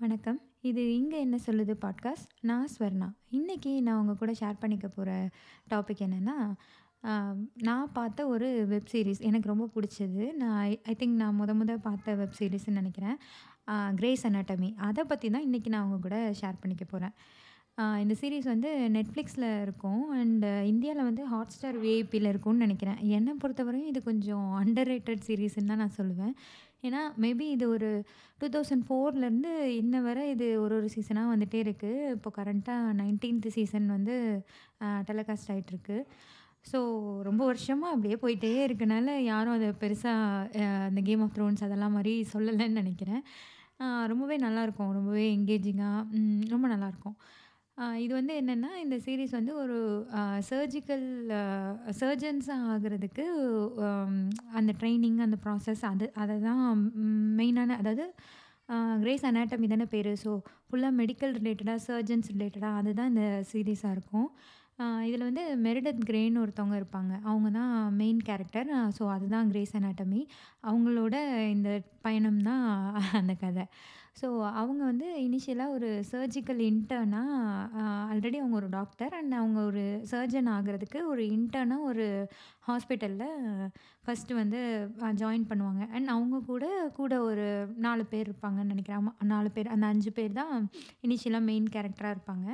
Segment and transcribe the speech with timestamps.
[0.00, 0.38] வணக்கம்.
[0.60, 2.28] இது இங்கே என்ன சொல்லுது" பாட்காஸ்ட்.
[2.40, 3.06] நான் ஸ்வர்ணா.
[3.36, 5.12] இன்றைக்கி நான் உங்கள் கூட ஷேர் பண்ணிக்க போகிற
[5.70, 6.36] டாபிக் என்னென்னா
[7.68, 9.22] நான் பார்த்த ஒரு வெப் சீரிஸ்.
[9.28, 13.16] எனக்கு ரொம்ப பிடிச்சது நான் ஐ ஐ திங்க் நான் முத முத பார்த்த வெப் சீரிஸ்ன்னு நினைக்கிறேன்
[13.94, 14.70] "கிரேஸ் அனாட்டமி".
[14.90, 17.16] அதை பற்றி தான் இன்றைக்கி நான் உங்கள் கூட ஷேர் பண்ணிக்க போகிறேன்
[18.02, 20.00] இந்த சீரிஸ் வந்து நெட்ஃப்ளிக்ஸில் இருக்கும்.
[20.20, 25.82] அண்டு இந்தியாவில் வந்து ஹாட்ஸ்டார் விஐபியில் இருக்கும்னு நினைக்கிறேன் என்னை பொறுத்தவரையும் இது கொஞ்சம் அண்டர் ரேட்டட் சீரீஸ்ன்னு தான்
[25.84, 26.34] நான் சொல்லுவேன்.
[26.84, 27.88] ஏன்னா, மேபி இது ஒரு
[28.40, 31.90] 2004லேருந்து இன்ன வர இது ஒரு ஒரு சீசனா வந்துட்டே இருக்கு.
[32.16, 33.24] இப்போ கரண்ட்டா 19த்
[33.56, 34.14] சீசன் வந்து
[34.80, 35.96] அ டெலிகாஸ்ட் ஆயிட்டுருக்கு.
[36.66, 36.78] ஸோ
[37.28, 40.12] ரொம்ப வருஷமா அப்படியே போயிட்டே இருக்கனால, யாரும் அத பெருசா
[40.60, 43.22] அ இந்த கேம் ஆஃப் த்ரோன்ஸ் அதெல்லாம் மாரி சொல்லலன்னு நெனைக்கிறேன்.
[43.80, 44.92] அ ரொம்பவே நல்லாயிருக்கும்.
[44.98, 47.18] ரொம்பவே என்கேஜிங்காக ம் ரொம்ப நல்லாயிருக்கும்.
[48.04, 49.76] இது வந்து என்னென்னா இந்த சீரிஸ் வந்து ஒரு
[50.48, 51.06] சர்ஜிக்கல்
[52.00, 53.24] சர்ஜன்ஸாக ஆகிறதுக்கு
[54.58, 56.62] அந்த ட்ரைனிங் அந்த ப்ராசஸ் அது அதை தான்
[57.40, 58.06] மெயினான அதாவது
[59.02, 60.32] கிரேஸ் அனாட்டமி தானே பேர் ஸோ
[60.68, 64.28] ஃபுல்லாக மெடிக்கல் ரிலேட்டடாக சர்ஜன்ஸ் ரிலேட்டடாக அதுதான் இந்த சீரீஸாக இருக்கும்.
[65.08, 67.12] இதில் வந்து மெரிடத் கிரேன்னு ஒருத்தவங்க இருப்பாங்க.
[67.28, 68.68] அவங்க தான் மெயின் கேரக்டர்.
[68.98, 70.20] ஸோ அதுதான் கிரேஸ் அனாட்டமி.
[70.68, 71.14] அவங்களோட
[71.54, 71.70] இந்த
[72.06, 72.66] பயணம் தான்
[73.20, 73.64] அந்த கதை
[74.20, 74.28] ஸோ
[74.60, 81.00] அவங்க வந்து இனிஷியலாக ஒரு சர்ஜிக்கல் இன்டர்னாக ஆல்ரெடி அவங்க ஒரு டாக்டர் அண்ட் அவங்க ஒரு சர்ஜன் ஆகிறதுக்கு
[81.12, 82.06] ஒரு இன்டர்னாக ஒரு
[82.68, 83.28] ஹாஸ்பிட்டலில்
[84.04, 84.60] ஃபஸ்ட்டு வந்து
[85.20, 85.82] ஜாயின் பண்ணுவாங்க.
[85.96, 86.66] அண்ட் அவங்க கூட,
[86.98, 87.46] கூட ஒரு
[87.86, 89.72] நாலு பேர் இருப்பாங்கன்னு நினைக்கிறேன் நாலு பேர்.
[89.74, 90.54] அந்த அஞ்சு பேர் தான்
[91.06, 92.48] இனிஷியலாக மெயின் கேரக்டராக இருப்பாங்க.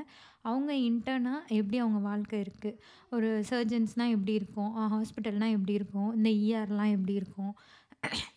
[0.50, 2.78] அவங்க இன்டர்னாக எப்படி அவங்க வாழ்க்கை இருக்குது
[3.16, 4.72] ஒரு சர்ஜன்ஸ்னால் எப்படி இருக்கும்?
[4.94, 6.10] ஹாஸ்பிட்டல்னால் எப்படி இருக்கும்?
[6.18, 7.54] இந்த இஆர்லாம் எப்படி இருக்கும்?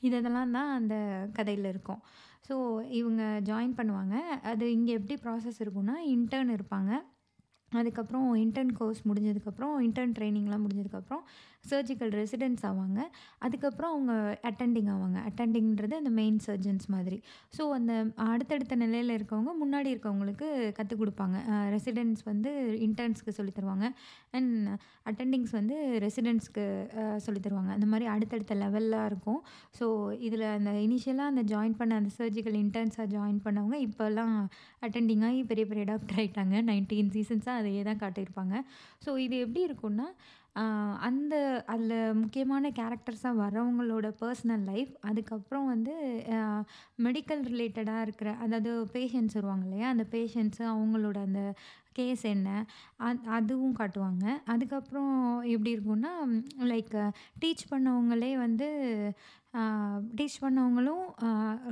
[0.07, 0.95] இதெல்லாம் தான் அந்த
[1.37, 2.01] கதையில் இருக்கும்.
[2.47, 2.55] ஸோ
[2.91, 4.15] இவங்க ஜாயின் பண்ணுவாங்க.
[4.43, 6.91] அது இங்கே எப்படி ப்ராசஸ் இருக்கும்னா, இன்டர்ன் இருப்பாங்க.
[7.71, 11.23] அதுக்கப்புறம் இன்டர்ன் கோர்ஸ் முடிஞ்சதுக்கப்புறம், இன்டர்ன் ட்ரைனிங்லாம் முடிஞ்சதுக்கப்புறம்
[11.71, 12.99] சர்ஜிக்கல் ரெசிடென்ட்ஸ் ஆவாங்க.
[13.45, 14.13] அதுக்கப்புறம் அவங்க
[14.49, 15.17] அட்டெண்டிங் ஆவாங்க.
[15.29, 17.19] அட்டெண்டிங்ன்றது அந்த மெயின் சர்ஜன்ஸ் மாதிரி.
[17.57, 17.93] ஸோ அந்த
[18.27, 20.47] அடுத்தடுத்த நிலையில் இருக்கவங்க முன்னாடி இருக்கவங்களுக்கு
[20.79, 21.37] கற்றுக் கொடுப்பாங்க
[21.75, 22.51] ரெசிடென்ட்ஸ் வந்து
[22.87, 23.87] இன்டர்ன்ஸ்க்கு சொல்லி தருவாங்க.
[24.39, 24.55] அண்ட்
[25.11, 26.65] அட்டெண்டிங்ஸ் வந்து ரெசிடென்ட்ஸ்க்கு
[27.01, 27.71] அ சொல்லி தருவாங்க.
[27.77, 29.41] அந்த மாதிரி அடுத்தடுத்த லெவல்லாம் இருக்கும்.
[29.79, 29.85] ஸோ
[30.27, 34.35] இதில் அந்த இனிஷியலாக அந்த ஜாயின் பண்ண அந்த சர்ஜிக்கல் இன்டர்ன்ஸாக ஜாயின் பண்ணவங்க இப்போல்லாம்
[34.87, 38.55] அட்டெண்டிங் ஆகி பெரிய பெரிய டாக்டர் ஆகிட்டாங்க நைன்டீன் சீசன்ஸாக அதையே தான் காட்டியிருப்பாங்க.
[39.05, 40.07] ஸோ இது எப்படி இருக்கும்னா,
[41.07, 41.35] அந்த
[41.67, 45.93] அதில முக்கியமான கேரக்டர்ஸா வரவங்களோட பர்சனல் லைஃப், அதுக்கப்புறம் வந்து
[46.35, 46.39] அ
[46.99, 49.87] மெடிக்கல் ரிலேட்டடா இருக்கிற அதாவது பேஷண்ட்ஸ் வருவாங்க இல்லையா?
[49.89, 51.41] அந்த பேஷண்ட்ஸு அவங்களோட அந்த
[51.97, 52.49] கேஸ் என்ன?
[53.07, 54.25] அத் அதுவும் காட்டுவாங்க.
[54.45, 56.13] அதுக்கப்புறம் எப்படி இருக்கும்னா,
[56.71, 56.95] லைக்
[57.41, 58.67] டீச் பண்ணவங்களே வந்து
[60.17, 61.05] டீச் பண்ணவங்களும்,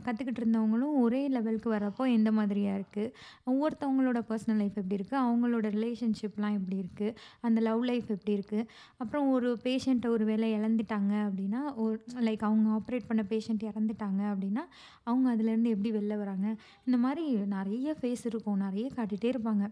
[0.05, 3.11] கற்றுக்கிட்டு இருந்தவங்களும் ஒரே லெவலுக்கு வரப்போ எந்த மாதிரியா இருக்குது
[3.49, 8.65] ஒவ்வொருத்தவங்களோட பர்சனல் லைஃப் எப்படி இருக்குது அவங்களோட ரிலேஷன்ஷிப்லாம் எப்படி இருக்குது அந்த லவ் லைஃப் எப்படி இருக்குது
[8.97, 11.97] அப்புறம் ஒரு பேஷண்ட்டை ஒரு வேளை இழந்துட்டாங்க அப்படின்னா, ஒரு
[12.27, 14.63] லைக் அவங்க ஆப்ரேட் பண்ண பேஷண்ட் இறந்துட்டாங்க அப்படின்னா,
[15.03, 16.47] அவங்க அதுலேருந்து எப்படி வெளில வராங்க?
[16.85, 18.61] இந்த மாதிரி நிறைய ஃபேஸ் இருக்கும்.
[18.67, 19.65] நிறைய காட்டிட்டே இருப்பாங்க.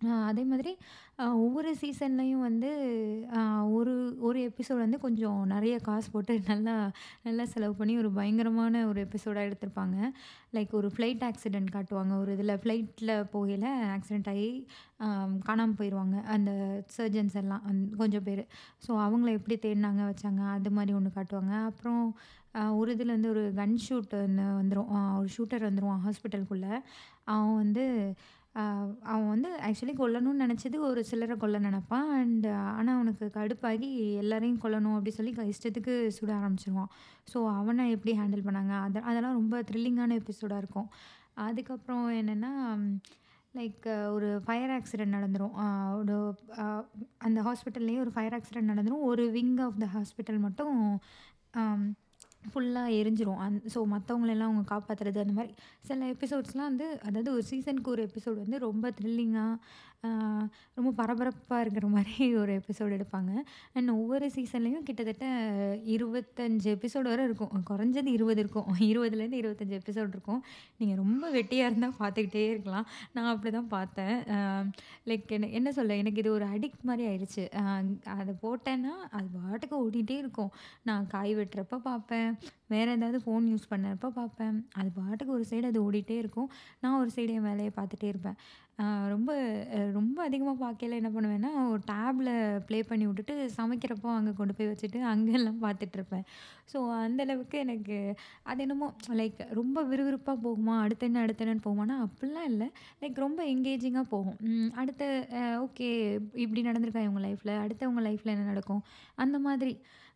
[0.00, 0.72] அ அதே மாதிரி
[1.18, 2.70] அ ஒவ்வொரு சீசன்லயும் வந்து
[3.34, 3.40] அ
[3.76, 3.92] ஒரு
[4.26, 6.74] ஒரு எபிசோட் வந்து கொஞ்சம் நெறைய காசு போட்டு நல்லா
[7.24, 9.96] நல்லா செலவு பண்ணி ஒரு பயங்கரமான ஒரு எபிசோடா எடுத்திருப்பாங்க.
[10.52, 12.12] லைக் ஒரு ஃப்ளைட் ஆக்சிடென்ட் காட்டுவாங்க.
[12.22, 14.50] ஒரு இதில ஃப்ளைட்ல போகையில ஆக்சிடென்ட் ஆகி
[15.00, 15.08] அ
[15.48, 16.16] காணாம போயிருவாங்க.
[16.34, 16.50] அந்த
[16.96, 18.44] சர்ஜன்ஸ் எல்லாம் அந் கொஞ்சம் பேரு.
[18.82, 21.54] ஸோ அவங்கள எப்படி தேடுனாங்க, வச்சாங்க அது மாரி ஒண்ணு காட்டுவாங்க.
[21.70, 22.02] அப்புறம்
[22.54, 24.90] அ ஒரு இதில வந்து ஒரு கன் ஷூட் ஒண்ணு வந்துரும்.
[24.92, 26.68] அ ஒரு ஷூட்டர் வந்துருவான் ஹாஸ்பிட்டலுக்குள்ள.
[27.30, 27.84] அவன் வந்து
[29.12, 32.46] அவன் வந்து ஆக்சுவலி கொல்லணும்னு நினச்சது ஒரு சிலரை கொல்ல நினப்பான் அண்ட்
[32.76, 33.88] ஆனால் அவனுக்கு கடுப்பாகி
[34.22, 36.90] எல்லாரையும் கொல்லணும் அப்படி சொல்லி இஷ்டத்துக்கு சுட ஆரம்பிச்சிருவான்
[37.32, 38.72] ஸோ அவனை எப்படி ஹேண்டில் பண்ணாங்க?
[38.86, 40.88] அத அதெல்லாம் ரொம்ப த்ரில்லிங்கான எபிசோடாக இருக்கும்.
[41.46, 42.52] அதுக்கப்புறம் என்னென்னா
[43.54, 45.54] லைக் ஒரு ஃபயர் ஆக்சிடென்ட் நடந்துடும்
[46.00, 46.16] ஒரு
[47.26, 50.74] அந்த ஹாஸ்பிட்டல்லேயே ஒரு ஃபயர் ஆக்சிடென்ட் நடந்துடும் ஒரு விங் ஆஃப் த ஹாஸ்பிட்டல் மட்டும்
[52.48, 53.40] ஃபுல்லாக எரிஞ்சிரும்.
[53.44, 58.38] அந் ஸோ மற்றவங்களெல்லாம் அவங்க காப்பாத்துறது அந்த மாதிரி சில எபிசோட்ஸ்லாம் வந்து அதாவது ஒரு சீசனுக்கு ஒரு எபிசோடு
[58.44, 59.54] வந்து ரொம்ப த்ரில்லிங்காக
[60.74, 63.30] ரொம்ப பரபரப்பாக இருக்கிற மாதிரி ஒரு எபிசோட் எடுப்பாங்க.
[63.72, 65.26] அண்ட் ஒவ்வொரு சீசன்லேயும் கிட்டத்தட்ட
[65.94, 67.64] இருபத்தஞ்சு எபிசோடு வரை இருக்கும்.
[67.70, 68.68] குறைஞ்சது 20 இருக்கும்.
[68.88, 70.42] 20லேருந்து 25 எபிசோட் இருக்கும்.
[70.78, 72.86] நீங்கள் ரொம்ப வெட்டியாக இருந்தால் பார்த்துக்கிட்டே இருக்கலாம்.
[73.12, 74.14] நான் அப்படிதான் பார்த்தேன்.
[75.06, 75.96] லைக் என்ன என்ன சொல்ல?
[75.96, 77.44] எனக்கு இது ஒரு அடிக்ட் மாதிரி ஆயிடுச்சு
[78.16, 80.52] அதை போட்டேன்னா, அது பாட்டுக்கு ஓடிட்டே இருக்கும்.
[80.82, 82.30] நான் காய் வெட்டுறப்ப பார்ப்பேன்.
[82.68, 84.56] வேறு ஏதாவது ஃபோன் யூஸ் பண்ணுறப்ப பார்ப்பேன்.
[84.74, 86.48] அது பாட்டுக்கு ஒரு சைடு அது ஓடிட்டே இருக்கும்.
[86.80, 88.38] நான் ஒரு சைடு என் வேலையை பார்த்துட்டே இருப்பேன்.
[89.12, 89.30] ரொம்ப
[89.94, 92.30] ரொம்ப அதிகமாக பார்க்கையில என்ன பண்ணுவேன்னா, ஒரு டேப்ல
[92.66, 96.24] ப்ளே பண்ணி விட்டுட்டு சமைக்கிறப்போ அங்கே கொண்டு போய் வச்சுட்டு அங்கெல்லாம் பார்த்துட்ருப்பேன்.
[96.66, 97.96] ஸோ அந்த அளவுக்கு எனக்கு
[98.44, 98.88] அது என்னமோ
[99.20, 100.74] லைக் ரொம்ப விறுவிறுப்பா போகுமா?
[100.80, 102.64] அடுத்து என்ன, அடுத்து என்னன்னு போகுமான்னா, அப்படிலாம் இல்ல.
[103.02, 104.38] லைக் ரொம்ப எங்கேஜிங்கா போகும்.
[104.48, 104.70] ம்
[105.38, 105.88] அ ஓகே
[106.36, 108.82] இப்படி நடந்திருக்கா இவங்க லைஃப்ல, அடுத்து அவங்க லைஃப்ல என்ன நடக்கும்?
[109.18, 109.72] அந்த மாதிரி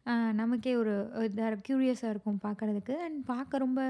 [0.07, 0.93] அ நமக்கே ஒரு
[1.25, 2.95] இதா க்யூரியஸாக இருக்கும் பார்க்கறதுக்கு.
[3.07, 3.81] அண்ட் பார்க்க ரொம்ப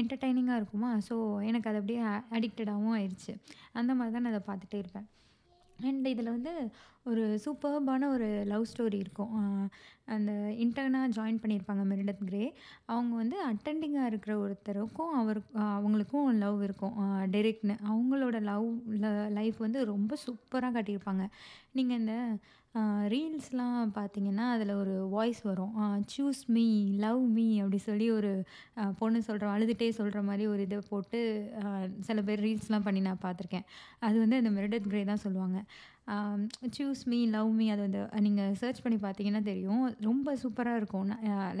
[0.00, 1.14] என்டர்டைனிங்காக இருக்குமா, ஸோ
[1.48, 2.00] எனக்கு அது அப்படியே
[2.36, 3.32] அடிக்டடாகவும் ஆயிடுச்சு
[3.72, 5.06] அந்த மாதிரி தான் நான் அதை பார்த்துட்டே இருப்பேன்.
[5.78, 6.52] அண்ட் இதில் வந்து
[7.06, 9.34] ஒரு சூப்பர்பான ஒரு லவ் ஸ்டோரி இருக்கும்.
[10.06, 12.44] அந்த இன்டர்னா ஜாயின் பண்ணியிருப்பாங்க மெரிடத் கிரே.
[12.86, 16.96] அவங்க வந்து அட்டெண்டிங்காக இருக்கிற ஒருத்தருக்கும் அவர் அவங்களுக்கும் லவ் இருக்கும்.
[17.34, 18.66] டெரிக்னு அவங்களோட லவ்
[19.02, 21.24] ல லைஃப் வந்து ரொம்ப சூப்பராக காட்டியிருப்பாங்க.
[21.72, 22.14] நீங்கள் இந்த
[23.12, 25.74] ரீல்ஸ்லாம் பார்த்தீங்கன்னா, அதில் ஒரு வாய்ஸ் வரும்.
[26.14, 26.64] "சூஸ் மீ,
[26.96, 28.30] லவ் மீ" அப்படி சொல்லி ஒரு
[28.98, 31.20] பொண்ணு சொல்கிற அழுதுட்டே சொல்கிற மாதிரி ஒரு இதை போட்டு
[32.00, 33.66] சில பேர் ரீல்ஸ்லாம் பண்ணி நான் பார்த்துருக்கேன்.
[34.00, 35.58] அது வந்து அந்த மெரிடத் கிரே தான் சொல்லுவாங்க.
[36.76, 39.84] "சூஸ் மீ, லவ் மீ" அது வந்து நீங்கள் சர்ச் பண்ணி பார்த்தீங்கன்னா தெரியும்.
[40.00, 41.08] ரொம்ப சூப்பராக இருக்கும்.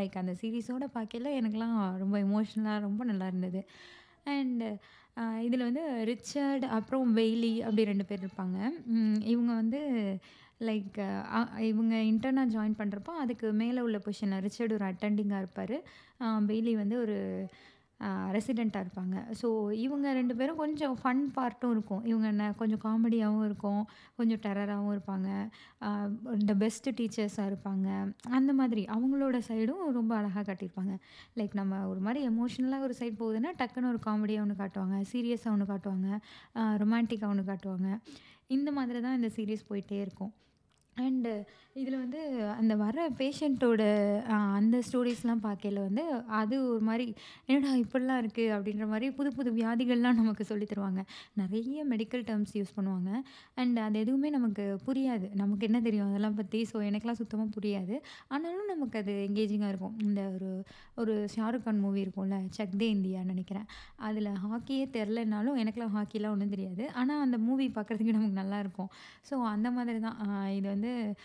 [0.00, 3.62] லைக் அந்த சீரீஸோடு பார்க்கையில எனக்குலாம் ரொம்ப எமோஷ்னலாக ரொம்ப நல்லா இருந்தது.
[4.34, 4.68] அண்டு
[5.46, 8.58] இதில் வந்து ரிச்சர்ட் அப்புறம் பெய்லி அப்படி ரெண்டு பேர் இருப்பாங்க.
[9.32, 9.80] இவங்க வந்து
[10.60, 10.98] லைக்
[11.70, 15.76] இவங்க இன்டர்னாக ஜாயின் பண்ணுறப்போ அதுக்கு மேலே உள்ள பொசிஷனில் ரிச்சர்டு ஒரு அட்டெண்டிங்காக இருப்பார்
[16.50, 17.16] பெய்லி வந்து ஒரு
[18.00, 19.16] ரெசிடெண்ட்டாக ரெசிடென்ட்டா இருப்பாங்க.
[19.40, 19.48] ஸோ
[19.84, 22.02] இவங்க 2 பேரும் கொஞ்சம் ஃபன் பார்ட்டும் இருக்கும்.
[22.10, 23.82] இவங்க என்ன கொஞ்சம் காமெடியாவும் இருக்கும்.
[24.18, 25.28] கொஞ்சம் டெரராவும் இருப்பாங்க.
[26.34, 27.88] இந்த த பெஸ்ட் டீச்சர்ஸா இருப்பாங்க.
[28.38, 30.94] அந்த மாதிரி அவங்களோட சைடும் ரொம்ப அழகா காட்டியிருப்பாங்க.
[31.40, 34.98] லைக் நம்ம ஒரு மாரி எமோஷனலா ஒரு சைட் போகுதுன்னா, டக்குனு ஒரு காமெடியா ஒண்ணு காட்டுவாங்க.
[35.12, 36.08] சீரியஸா ஒண்ணு காட்டுவாங்க.
[36.82, 37.90] ரொமான்டிக்காக ரொமான்டிக்கா ஒண்ணு காட்டுவாங்க.
[38.56, 40.32] இந்த மாதிரி தான் இந்த சீரிஸ் போயிட்டே இருக்கும்.
[40.96, 41.30] அண்டு
[41.76, 42.20] இதில் வந்து
[42.54, 43.82] அந்த வர பேஷண்ட்டோட
[44.56, 46.02] அந்த ஸ்டோரிஸ்லாம் பார்க்கையில வந்து,
[46.38, 47.06] அது ஒரு மாதிரி
[47.48, 51.02] "என்னடா இப்படிலாம் இருக்குது அப்படின்ற மாதிரி புது புது வியாதிகள்லாம் நமக்கு சொல்லி தருவாங்க.
[51.34, 53.10] நிறைய மெடிக்கல் டேர்ம்ஸ் யூஸ் பண்ணுவாங்க.
[53.56, 55.28] அண்ட் அது எதுவுமே நமக்கு புரியாது.
[55.34, 57.96] நமக்கு என்ன தெரியும் அதெல்லாம் பற்றி ஸோ எனக்கெலாம் சுத்தமாக புரியாது.
[58.30, 59.96] ஆனாலும் நமக்கு அது எங்கேஜிங்காக இருக்கும்.
[60.04, 60.50] இந்த ஒரு
[60.98, 63.68] ஒரு ஷாருக் கான் மூவி இருக்கும்ல, "சக் தே இந்தியான்னு" நினைக்கிறேன்
[64.04, 66.86] அதில் ஹாக்கியே தெரிலனாலும் எனக்கெலாம் ஹாக்கிலாம் ஒன்றும் தெரியாது.
[66.94, 68.90] ஆனால் அந்த மூவி பார்க்குறதுக்கு நமக்கு நல்லாயிருக்கும்.
[69.28, 70.18] ஸோ அந்த மாதிரி தான்.
[70.56, 71.16] இது வந்து வந்து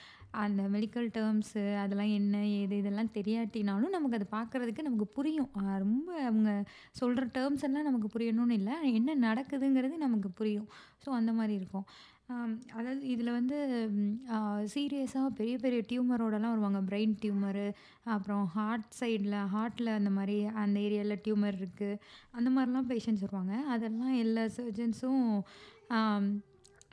[0.42, 5.50] அந்த மெடிக்கல் டேர்ம்ஸு அதெல்லாம் என்ன, ஏது இதெல்லாம் தெரியாட்டினாலும் நமக்கு அது பார்க்கறதுக்கு நமக்கு புரியும்.
[5.86, 6.52] ரொம்ப அவங்க
[7.00, 10.70] சொல்கிற டேர்ம்ஸ் எல்லாம் நமக்கு புரியணும்னு இல்லை என்ன நடக்குதுங்கிறது நமக்கு புரியும்.
[11.04, 11.88] ஸோ அந்த மாதிரி இருக்கும்.
[12.78, 13.58] அதாவது இதில் வந்து
[14.74, 16.82] சீரியஸாக பெரிய பெரிய டியூமரோடலாம் வருவாங்க.
[16.90, 17.68] பிரெயின் டியூமரு,
[18.16, 22.00] அப்புறம் ஹார்ட் சைடில் ஹார்ட்டில் அந்த மாதிரி அந்த ஏரியாவில் டியூமர் இருக்குது
[22.38, 23.56] அந்த மாதிரிலாம் பேஷண்ட்ஸ் வருவாங்க.
[23.76, 25.26] அதெல்லாம் எல்லா சர்ஜன்ஸும்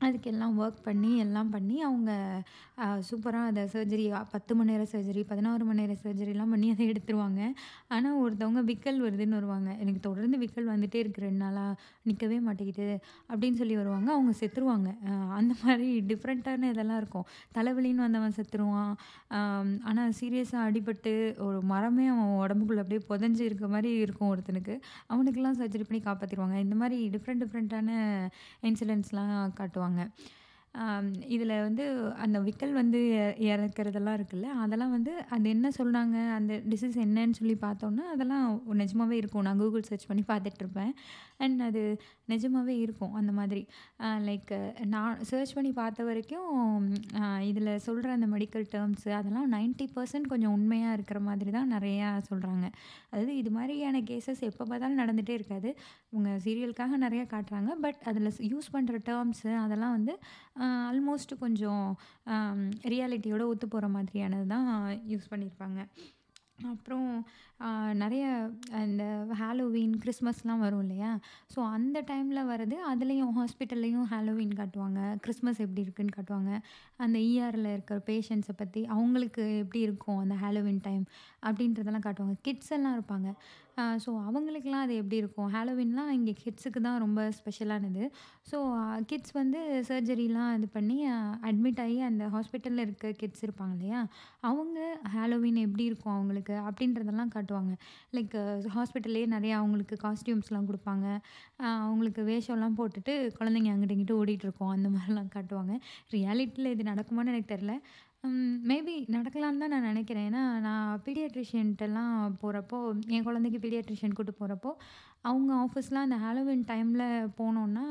[0.01, 2.11] அதுக்கெல்லாம் ஒர்க் பண்ணி, எல்லாம் பண்ணி அவங்க
[3.09, 7.41] சூப்பராக அதை சர்ஜரி 10 மணி நேரம் சர்ஜரி, 16 மணி நேரம் சர்ஜரிலாம் பண்ணி அதை எடுத்துருவாங்க.
[7.97, 9.71] ஆனால் ஒருத்தவங்க விக்கல் வருதுன்னு வருவாங்க.
[9.83, 11.73] "எனக்கு தொடர்ந்து விக்கல் வந்துட்டே இருக்கு ரெண்டு நாளாக
[12.09, 12.89] நிற்கவே மாட்டேங்குது"
[13.31, 14.09] அப்படின்னு சொல்லி வருவாங்க.
[14.17, 14.91] அவங்க செத்துருவாங்க.
[15.39, 17.27] அந்த மாதிரி டிஃப்ரெண்ட்டான இதெல்லாம் இருக்கும்.
[17.59, 18.93] தலைவலின்னு வந்தவன் செத்துருவான்.
[19.91, 21.15] ஆனால் சீரியஸாக அடிபட்டு
[21.47, 24.77] ஒரு மரமே அவன் உடம்புக்குள்ளே அப்படியே புதஞ்சு இருக்க மாதிரி இருக்கும் ஒருத்தனுக்கு.
[25.13, 27.91] அவனுக்கெல்லாம் சர்ஜரி பண்ணி காப்பாற்றிடுவாங்க இந்த மாதிரி டிஃப்ரெண்ட் டிஃப்ரெண்ட்டான
[28.63, 29.85] இன்சிடென்ட்ஸ்லாம் காட்டுவாங்க.
[30.85, 31.85] அம் இதில் வந்து
[32.25, 32.99] அந்த விக்கல் வந்து
[33.51, 38.45] இறக்கிறதெல்லாம் இருக்குல்ல, அதெல்லாம் வந்து அது என்ன சொன்னாங்க, அந்த டிசீஸ் என்னன்னு சொல்லி பார்த்தோன்னா அதெல்லாம்
[38.83, 39.45] நிஜமாவே இருக்கும்.
[39.47, 40.93] நான் கூகுள் சர்ச் பண்ணி பார்த்துட்ருப்பேன்
[41.45, 41.83] அண்ட் அது
[42.33, 43.15] நிஜமாகவே இருக்கும்.
[43.21, 43.63] அந்த மாதிரி.
[44.29, 44.53] லைக்
[44.95, 46.85] நான் சர்ச் பண்ணி பார்த்த வரைக்கும்
[47.51, 52.67] இதில் சொல்கிற அந்த மெடிக்கல் டேர்ம்ஸு அதெல்லாம் 90% கொஞ்சம் உண்மையாக இருக்கிற மாதிரி தான் நிறையா சொல்கிறாங்க
[53.13, 55.73] அதாவது இது மாதிரியான கேசஸ் எப்போ பார்த்தாலும் நடந்துகிட்டே இருக்காது.
[56.17, 57.71] இவங்க சீரியலுக்காக நிறைய காட்டுறாங்க.
[57.85, 60.15] பட் அதில் யூஸ் பண்ணுற டேர்ம்ஸு அதெல்லாம் வந்து
[60.91, 61.87] ஆல்மோஸ்ட் கொஞ்சம்
[62.93, 64.69] ரியாலிட்டியோடு ரியாலிட்டியோட ஒத்து போகிற மாதிரியானது தான்
[65.13, 65.81] யூஸ் பண்ணியிருப்பாங்க.
[66.73, 67.09] அப்புறம்
[68.03, 68.25] நிறைய
[68.85, 69.05] இந்த
[69.41, 71.11] ஹாலோவீன், கிறிஸ்மஸ்லாம் வரும் இல்லையா?
[71.53, 75.01] ஸோ அந்த டைமில் வர்றது அதுலேயும் ஹாஸ்பிட்டல்லையும் ஹாலோவீன் காட்டுவாங்க.
[75.25, 76.53] கிறிஸ்மஸ் எப்படி இருக்குன்னு காட்டுவாங்க.
[77.05, 81.05] அந்த e இஆரில் இருக்கிற பேஷண்ட்ஸை பற்றி அவங்களுக்கு எப்படி இருக்கும் அந்த ஹாலோவீன் டைம்
[81.49, 82.37] அப்படின்றதெல்லாம் காட்டுவாங்க.
[82.49, 83.31] கிட்ஸ் எல்லாம் இருப்பாங்க.
[84.05, 85.49] ஸோ அவங்களுக்குலாம் அது எப்படி இருக்கும்?
[85.55, 88.05] ஹாலோவின்லாம் இங்கே கிட்ஸுக்கு தான் ரொம்ப ஸ்பெஷலானது.
[88.51, 88.59] ஸோ
[89.11, 90.97] கிட்ஸ் வந்து சர்ஜரிலாம் இது பண்ணி
[91.49, 94.01] அட்மிட் ஆகி அந்த ஹாஸ்பிட்டலில் இருக்க கிட்ஸ் இருப்பாங்க இல்லையா?
[94.51, 94.79] அவங்க
[95.17, 97.75] ஹாலோவீன் எப்படி இருக்கும் அவங்களுக்கு அப்படின்றதெல்லாம் காட்டுவாங்க.
[98.19, 98.37] லைக்
[98.77, 101.07] ஹாஸ்பிட்டல்லயே நிறையா அவங்களுக்கு காஸ்டியூம்ஸ்லாம் கொடுப்பாங்க
[101.85, 105.75] அவங்களுக்கு வேஷம்லாம் போட்டுட்டு குழந்தைங்க அங்கிட்டு இங்கிட்டு ஓடிட்டுருக்கோம் அந்த மாதிரிலாம் காட்டுவாங்க.
[106.17, 107.75] ரியாலிட்டியில் இது நடக்குமான்னு எனக்கு தெரில
[108.27, 114.71] ம் மேபி நடக்கலான்னு தான் நான் நினைக்கிறேன் ஏன்னா நான் பீடியாட்ரிஷியன்ட்டலாம் போறப்போ, என் குழந்தைக்கு பீடியாட்ரிஷியன் கூட்டு போறப்போ,
[115.21, 117.05] அவங்க ஆஃபீஸ்லாம் அந்த ஹாலோவீன் டைம்ல
[117.39, 117.85] போனோம்னா,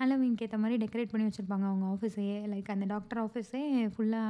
[0.00, 2.38] ஹாலோவீன்க்கு ஏத்த மாரி டெக்கரேட் பண்ணி வச்சிருப்பாங்க அவங்க ஆஃபீஸையே.
[2.52, 3.62] லைக் அந்த டாக்டர் ஆஃபீஸே
[3.94, 4.22] ஃபுல்லா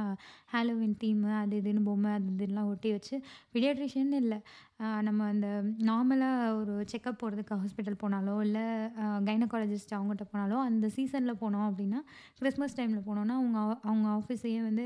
[0.53, 3.15] ஹாலோவீன் தீமு அது இதுன்னு பொம்மை அது இதுன்லாம் ஒட்டி வச்சு
[3.53, 4.37] பீடியாட்ரிஷியன்னு இல்ல.
[4.81, 5.47] அ நம்ம அந்த
[5.87, 6.27] நார்மலா
[6.59, 8.59] ஒரு செக்கப் போறதுக்கு ஹாஸ்பிட்டல் போனாலோ, இல்ல
[8.99, 11.99] அ கைனகாலஜிஸ்ட் அவங்கட்ட போனாலோ, அந்த சீசன்ல போனோம் அப்படின்னா
[12.39, 14.85] கிறிஸ்மஸ் டைம்ல போனோம்னா, அவங்க அவங்க ஆஃபீஸையே வந்து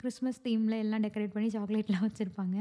[0.00, 2.56] கிறிஸ்மஸ் தீம்ல எல்லாம் டெக்கரேட் பண்ணி சாக்லேட்லாம் வச்சிருப்பாங்க.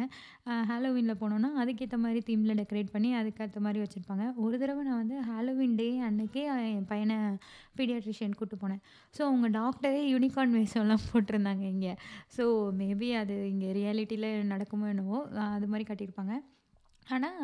[0.45, 4.11] அ ஹாலோவீன்ல போனோம்னா, அதுக்கேத்த மாரி தீம்ல டெக்கரேட் பண்ணி அதுக்கேத்த மாரி வச்சிருப்பாங்க.
[4.43, 7.13] ஒரு தடவ நான் வந்து ஹாலோவீன் டே அன்னைக்கே என் பையன
[7.77, 8.81] பீடியாட்ரிஷியன் கூட்டு போனேன்.
[9.13, 11.87] ஸோ அவங்க டாக்டரே யூனிகார்ன் வேஷம்லாம் போட்டிருந்தாங்க இங்க.
[12.35, 12.45] ஸோ
[12.79, 15.19] மேபி அது இங்க ரியாலிட்டில நடக்குமோ என்னவோ!
[15.49, 16.33] அது மாரி காட்டியிருப்பாங்க.
[17.15, 17.41] ஆனால்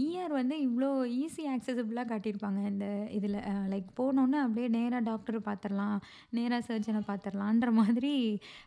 [0.00, 0.88] இஆர் வந்து இவ்வளோ
[1.20, 2.86] ஈஸி ஆக்சஸபிளா காட்டியிருப்பாங்க இந்த
[3.16, 3.38] இதில்.
[3.72, 5.96] லைக் போனோன்னே அப்படியே நேராக டாக்டரை பார்த்துடலாம்
[6.38, 8.12] நேராக சர்ஜனை பார்த்துடலான்ற மாதிரி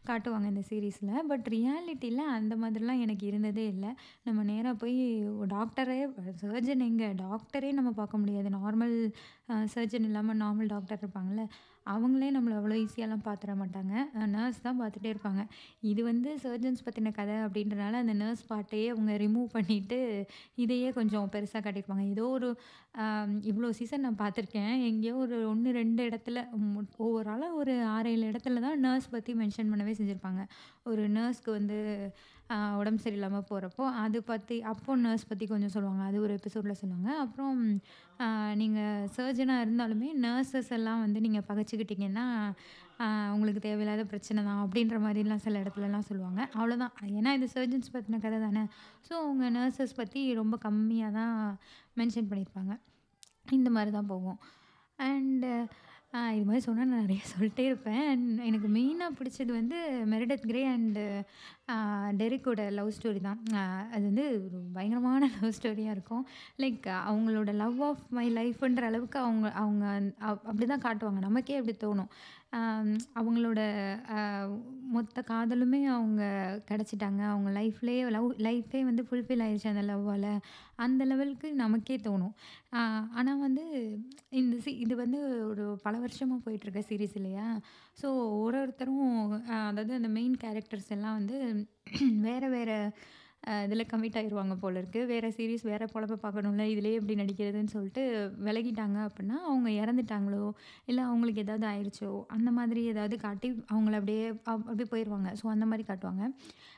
[0.10, 3.92] காட்டுவாங்க இந்த சீரீஸில் பட் ரியாலிட்டியில் அந்த மாதிரிலாம் எனக்கு இருந்ததே இல்லை.
[4.28, 5.00] நம்ம நேராக போய்
[5.56, 6.00] டாக்டரே
[6.46, 7.10] சர்ஜன் எங்கே?
[7.26, 8.52] டாக்டரே நம்ம பார்க்க முடியாது.
[8.60, 8.98] நார்மல்
[9.76, 11.46] சர்ஜன் இல்லாமல் நார்மல் டாக்டர் இருப்பாங்கல்ல,
[11.86, 13.94] அவங்களே நம்மளை அவ்வளோ ஈஸியாலாம் பார்த்துட மாட்டாங்க.
[14.36, 15.42] நர்ஸ் தான் பார்த்துட்டே இருப்பாங்க.
[15.92, 20.00] இது வந்து சர்ஜன்ஸ் பற்றின கதை அப்படின்றனால அந்த நர்ஸ் பாட்டையே அவங்க ரிமூவ் பண்ணிவிட்டு
[20.64, 22.06] இதையே கொஞ்சம் பெருசாக காட்டியிருப்பாங்க.
[22.14, 22.50] ஏதோ ஒரு
[23.52, 24.74] இவ்வளோ சீசன் நான் பார்த்துருக்கேன்.
[24.90, 26.40] எங்கேயோ ஒரு 1, 2 இடத்துல
[27.08, 30.44] ஓவராலாக ஒரு 6, 7 இடத்துல தான் நர்ஸ் பற்றி மென்ஷன் பண்ணவே செஞ்சுருப்பாங்க
[30.92, 31.80] ஒரு நர்ஸ்க்கு வந்து
[32.80, 36.04] உடம்பு சரியில்லாமல் போகிறப்போ அது பற்றி அப்போ நர்ஸ் பற்றி கொஞ்சம் சொல்லுவாங்க.
[36.10, 37.10] அது ஒரு எபிசோடில் சொல்லுவாங்க.
[37.24, 37.60] அப்புறம்
[38.62, 42.26] நீங்கள் சர்ஜனாக இருந்தாலுமே நர்சஸ் எல்லாம் வந்து நீங்கள் பகைச்சிக்கிட்டிங்கன்னா
[43.34, 46.42] உங்களுக்கு தேவையில்லாத பிரச்சனை தான் அப்படின்ற மாதிரிலாம் சில இடத்துலலாம் சொல்லுவாங்க.
[46.60, 46.94] அவ்வளோதான்.
[47.20, 48.64] ஏன்னா இது சர்ஜன்ஸ் பற்றின கதை தானே!
[49.08, 51.36] ஸோ அவங்க நர்சஸ் பற்றி ரொம்ப கம்மியாக தான்
[52.00, 52.74] மென்ஷன் பண்ணியிருப்பாங்க.
[53.58, 54.40] இந்த மாதிரி தான் போகும்.
[55.00, 55.52] அண்டு
[56.14, 58.02] இது மாதிரி சொன்னால் நான் நிறைய சொல்லிட்டே இருப்பேன்.
[58.12, 59.78] அண்ட் எனக்கு மெயினாக பிடிச்சது வந்து
[60.14, 61.04] மெரிடத் கிரே அண்டு
[62.22, 63.40] டெரிக்கோட லவ் ஸ்டோரி தான்.
[63.92, 66.24] அது வந்து ஒரு பயங்கரமான லவ் ஸ்டோரியாக இருக்கும்.
[66.58, 69.86] லைக் அவங்களோட லவ் ஆஃப் மை லைஃப்ன்ற அளவுக்கு அவங்க அவங்க
[70.32, 71.20] அப் அப்படிதான் காட்டுவாங்க.
[71.28, 72.12] நமக்கே அப்படி தோணும்.
[73.20, 73.62] அவங்களோட
[74.96, 76.24] மொத்த காதலுமே அவங்க
[76.70, 80.28] கிடச்சிட்டாங்க அவங்க லைஃப்லேயே லவ் லைஃபே வந்து ஃபுல்ஃபில் ஆயிடுச்சு அந்த லவ்வால்
[80.86, 82.34] அந்த லெவலுக்கு நமக்கே தோணும்.
[83.20, 83.64] ஆனால் வந்து
[84.42, 85.20] இந்த சி இது வந்து
[85.52, 87.48] ஒரு பல வருஷமாக போயிட்டுருக்க சீரீஸ் இல்லையா?
[88.02, 88.08] ஸோ
[88.44, 89.08] ஒரு ஒருத்தரும்
[89.70, 91.38] அதாவது அந்த மெயின் கேரக்டர்ஸ் எல்லாம் வந்து
[92.28, 92.78] வேறு வேறு
[93.66, 98.04] இதில் கமிட் ஆயிடுவாங்க போல இருக்குது வேறு சீரிஸ் வேறு பொழப்ப பார்க்கணும்ல, இதிலே எப்படி நடிக்கிறதுன்னு சொல்லிட்டு
[98.48, 100.44] விலகிட்டாங்க அப்படின்னா, அவங்க இறந்துட்டாங்களோ,
[100.86, 105.86] இல்லை அவங்களுக்கு ஏதாவது ஆயிடுச்சோ அந்த மாதிரி ஏதாவது காட்டி அவங்கள அப்படியே அப்படியே போயிடுவாங்க ஸோ அந்த மாதிரி
[105.88, 106.26] காட்டுவாங்க.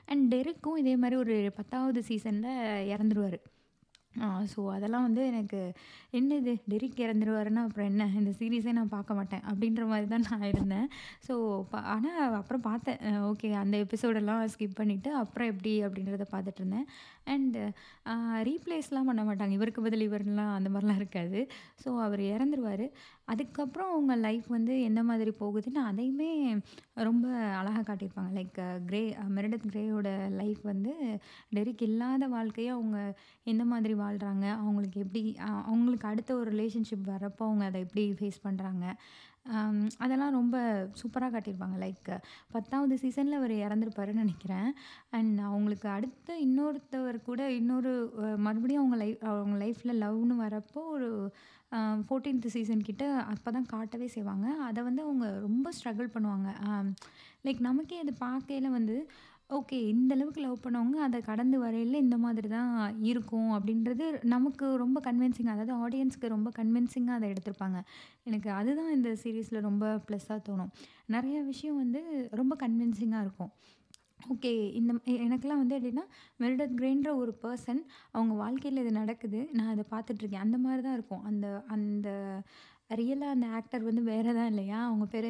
[0.08, 2.52] அண்ட் டெரிக்கும் இதே மாதிரி ஒரு பத்தாவது சீசனில்
[2.94, 3.40] இறந்துருவார்.
[4.16, 5.60] ஆ ஸோ அதெல்லாம் வந்து எனக்கு
[6.18, 8.04] என்ன இது டெரிக் இறந்துருவாருன்னா அப்புறம் என்ன?
[8.20, 9.44] இந்த சீரிஸே நான் பார்க்க மாட்டேன்.
[9.52, 10.88] அப்படின்ற மாதிரி தான் நான் இருந்தேன்.
[11.28, 11.34] ஸோ
[11.94, 13.00] ஆனால் அப்புறம் பார்த்தேன்.
[13.32, 16.88] ஓகே அந்த எபிசோடெல்லாம் ஸ்கிப் பண்ணிவிட்டு அப்புறம் எப்படி அப்படின்றத பார்த்துட்டு இருந்தேன்
[17.34, 17.64] அண்டு
[18.50, 19.54] ரீப்ளேஸ்லாம் பண்ண மாட்டாங்க.
[19.60, 21.42] இவருக்கு பதில் இவர்லாம் அந்த மாதிரிலாம் இருக்காது.
[21.84, 22.86] ஸோ அவர் இறந்துருவார்
[23.34, 26.32] அதுக்கப்புறம் அவங்க லைஃப் வந்து எந்த மாதிரி போகுதுன்னு அதையுமே
[26.98, 27.28] ரொம்ப
[27.60, 28.32] அழகா காட்டியிருப்பாங்க.
[28.36, 28.58] லைக்
[28.88, 29.02] கிரே
[29.36, 30.92] மெரிடத் கிரேயோட லைஃப் வந்து
[31.52, 32.98] டெரிக் இல்லாத வாழ்க்கைய அவங்க
[33.46, 34.46] எந்த மாதிரி வாழ்றாங்க?
[34.60, 38.86] அவங்களுக்கு எப்படி அ அவங்களுக்கு அடுத்த ஒரு ரிலேஷன்ஷிப் வரப்போ அவங்க அத எப்படி ஃபேஸ் பண்றாங்க?
[39.46, 40.58] அம் அதெல்லாம் ரொம்ப
[41.00, 41.78] சூப்பரா காட்டியிருப்பாங்க.
[41.82, 42.10] லைக்
[42.54, 44.70] 10வது சீசன்ல அவரு இறந்திருப்பாருன்னு நினைக்கிறேன்
[45.12, 51.10] அண்ட் அவங்களுக்கு அடுத்த இன்னொருத்தவர் கூட இன்னொரு அ மறுபடியும் அவங்க லைஃப் அவங்க லைஃப்ல லவ்ன்னு வரப்போ ஒரு
[51.72, 54.48] அ 14த் சீசன் கிட்ட அப்பதான் காட்டவே செய்வாங்க.
[54.68, 56.50] அத வந்து அவங்க ரொம்ப ஸ்ட்ரகிள் பண்ணுவாங்க.
[56.64, 56.72] அ
[57.46, 58.98] லைக் நமக்கே அது பார்க்கையில வந்து,
[59.50, 62.72] ஓகே இந்த அளவுக்கு லவ் பண்ணவங்க அத கடந்து வரையில இந்த மாதிரி தான்
[63.04, 67.80] இருக்கும் அப்படின்றது நமக்கு ரொம்ப கன்வின்சிங்கா அதாவது ஆடியன்ஸ்க்கு ரொம்ப கன்வின்சிங்கா அத எடுத்திருப்பாங்க.
[68.26, 70.72] எனக்கு அதுதான் இந்த சீரிஸ்ல ரொம்ப ப்ளஸ்ஸா தோணும்.
[71.10, 72.02] நெறைய விஷயம் வந்து
[72.34, 73.52] ரொம்ப கன்வின்சிங்கா இருக்கும்.
[74.30, 76.06] ஓகே இந்த எ எனக்கெல்லாம் வந்து எப்படின்னா,
[76.40, 77.82] மெரிடத் கிரேன்ற ஒரு பெர்சன்
[78.14, 79.42] அவங்க வாழ்க்கையில இது நடக்குது.
[79.54, 80.46] நான் அதை பார்த்துட்டுருக்கேன்.
[80.46, 81.24] அந்த மாரி தான் இருக்கும்.
[81.26, 82.08] அந்த அந்த
[83.00, 84.80] ரியலாக அந்த ஆக்டர் வந்து வேறு தான் இல்லையா?
[84.88, 85.28] அவங்க பேர்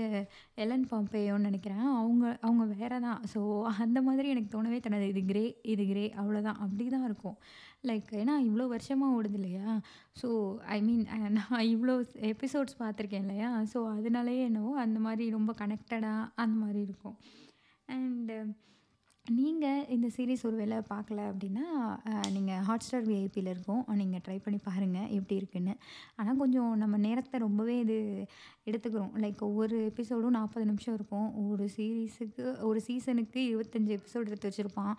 [0.63, 3.21] எலன் பாம்பேயோன்னு நினைக்கிறேன் அவங்க அவங்க வேறு தான்.
[3.33, 3.41] ஸோ
[3.85, 5.07] அந்த மாதிரி எனக்கு தோணவே தோணாது.
[5.13, 5.43] இது கிரே,
[5.73, 6.59] இது கிரே அவ்வளோதான்.
[6.65, 7.37] அப்படி தான் இருக்கும்.
[7.89, 9.69] லைக் ஏன்னா இவ்வளோ வருஷமாக ஓடுது இல்லையா?
[10.21, 10.29] ஸோ
[10.75, 11.03] ஐ மீன்
[11.37, 11.95] நான் இவ்வளோ
[12.33, 13.51] எபிசோட்ஸ் பார்த்துருக்கேன் இல்லையா?
[13.73, 17.17] ஸோ அதனாலேயே என்னவோ அந்த மாதிரி ரொம்ப கனெக்டடாக அந்த மாதிரி இருக்கும்.
[17.89, 18.37] அண்டு
[19.25, 21.65] நீங்கள் இந்த சீரீஸ் ஒரு வேளை பார்க்கல அப்படின்னா,
[22.31, 23.83] நீங்கள் ஹாட்ஸ்டார் விஐபியில் இருக்கும்.
[23.99, 25.73] நீங்கள் ட்ரை பண்ணி பாருங்கள் எப்படி இருக்குன்னு.
[26.15, 27.97] ஆனால் கொஞ்சம் நம்ம நேரத்தை ரொம்பவே இது
[28.69, 29.13] எடுத்துக்கிறோம்.
[29.23, 31.29] லைக் ஒவ்வொரு எபிசோடும் 40 நிமிஷம் இருக்கும்.
[31.51, 34.93] ஒரு சீரிஸுக்கு ஒரு சீசனுக்கு இருபத்தஞ்சி எபிசோடு எடுத்து வச்சுருப்பான்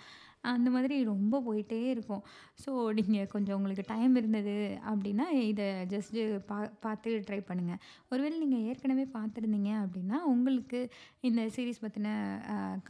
[0.52, 2.22] அந்த மாதிரி ரொம்ப போயிட்டே இருக்கும்.
[2.64, 4.54] ஸோ நீங்கள் கொஞ்சம் உங்களுக்கு டைம் இருந்தது
[4.92, 7.80] அப்படின்னா, இதை ஜஸ்ட்டு பா பார்த்து ட்ரை பண்ணுங்கள்
[8.12, 10.80] ஒருவேளை நீங்கள் ஏற்கனவே பார்த்துருந்தீங்க அப்படின்னா, உங்களுக்கு
[11.20, 12.08] இந்த சீரிஸ் பற்றின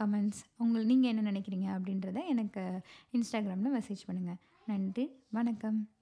[0.01, 2.63] கமெண்ட்ஸ் உங்கள் நீங்கள் என்ன நினைக்கிறீங்க அப்படின்றத எனக்கு
[3.17, 5.07] இன்ஸ்டாகிராமில் மெசேஜ் பண்ணுங்கள் நன்றி,
[5.39, 5.94] வணக்கம்.